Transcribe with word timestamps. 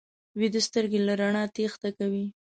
ویده 0.39 0.61
سترګې 0.67 0.99
له 1.07 1.13
رڼا 1.21 1.43
تېښته 1.55 1.89
کوي 1.97 2.25